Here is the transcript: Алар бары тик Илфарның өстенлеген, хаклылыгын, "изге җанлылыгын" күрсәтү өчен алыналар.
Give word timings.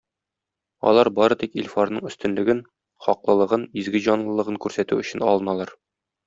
Алар 0.91 1.09
бары 1.17 1.35
тик 1.43 1.57
Илфарның 1.63 2.07
өстенлеген, 2.11 2.63
хаклылыгын, 3.09 3.67
"изге 3.83 4.03
җанлылыгын" 4.07 4.59
күрсәтү 4.65 4.99
өчен 5.05 5.29
алыналар. 5.29 5.77